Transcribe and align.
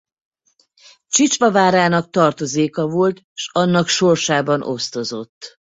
Csicsva 1.07 1.51
várának 1.51 2.09
tartozéka 2.09 2.87
volt 2.87 3.21
s 3.33 3.49
annak 3.51 3.87
sorsában 3.87 4.61
osztozott. 4.63 5.55